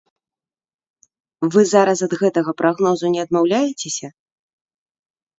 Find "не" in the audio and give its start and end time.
3.17-3.19